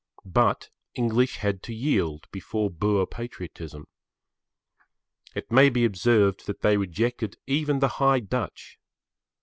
But 0.25 0.71
English 0.95 1.35
had 1.35 1.61
to 1.61 1.75
yield 1.75 2.25
before 2.31 2.71
Boer 2.71 3.05
patriotism. 3.05 3.85
It 5.35 5.51
may 5.51 5.69
be 5.69 5.85
observed 5.85 6.47
that 6.47 6.61
they 6.61 6.75
rejected 6.75 7.37
even 7.45 7.77
the 7.81 7.87
High 7.99 8.21
Dutch. 8.21 8.79